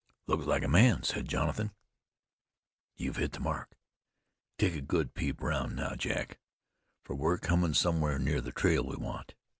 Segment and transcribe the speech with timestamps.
[0.25, 1.75] "Looks like a man," said Jonathan.
[2.95, 3.75] "You've hit the mark.
[4.57, 6.39] Take a good peep roun' now, Jack,
[7.03, 9.35] fer we're comin' somewhere near the trail we want."